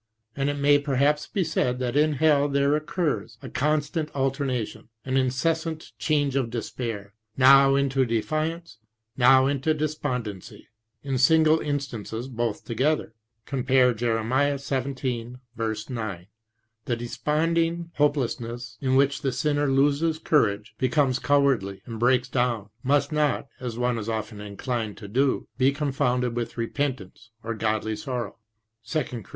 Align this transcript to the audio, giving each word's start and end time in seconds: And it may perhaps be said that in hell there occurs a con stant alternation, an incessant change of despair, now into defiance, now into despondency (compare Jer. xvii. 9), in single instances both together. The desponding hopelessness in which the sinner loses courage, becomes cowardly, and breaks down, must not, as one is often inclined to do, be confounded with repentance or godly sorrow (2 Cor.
And 0.35 0.49
it 0.49 0.57
may 0.57 0.79
perhaps 0.79 1.27
be 1.27 1.43
said 1.43 1.77
that 1.77 1.95
in 1.95 2.13
hell 2.13 2.49
there 2.49 2.75
occurs 2.75 3.37
a 3.43 3.49
con 3.49 3.83
stant 3.83 4.09
alternation, 4.15 4.89
an 5.05 5.15
incessant 5.15 5.91
change 5.99 6.35
of 6.35 6.49
despair, 6.49 7.13
now 7.37 7.75
into 7.75 8.03
defiance, 8.03 8.79
now 9.15 9.45
into 9.45 9.75
despondency 9.75 10.69
(compare 11.03 11.13
Jer. 11.13 11.13
xvii. 11.13 11.13
9), 11.13 11.13
in 11.13 11.17
single 11.19 11.59
instances 11.59 12.27
both 12.29 12.65
together. 12.65 13.13
The 13.45 14.07
desponding 16.97 17.91
hopelessness 17.97 18.77
in 18.81 18.95
which 18.95 19.21
the 19.21 19.31
sinner 19.31 19.67
loses 19.67 20.17
courage, 20.17 20.73
becomes 20.79 21.19
cowardly, 21.19 21.83
and 21.85 21.99
breaks 21.99 22.27
down, 22.27 22.69
must 22.81 23.11
not, 23.11 23.49
as 23.59 23.77
one 23.77 23.99
is 23.99 24.09
often 24.09 24.41
inclined 24.41 24.97
to 24.97 25.07
do, 25.07 25.47
be 25.59 25.71
confounded 25.71 26.35
with 26.35 26.57
repentance 26.57 27.29
or 27.43 27.53
godly 27.53 27.95
sorrow 27.95 28.37
(2 28.83 29.03
Cor. 29.21 29.29